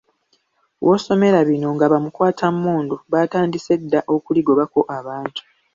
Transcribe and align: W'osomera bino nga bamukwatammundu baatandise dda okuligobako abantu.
W'osomera 0.85 1.39
bino 1.49 1.67
nga 1.75 1.85
bamukwatammundu 1.91 2.95
baatandise 3.11 3.73
dda 3.81 3.99
okuligobako 4.15 4.79
abantu. 4.97 5.41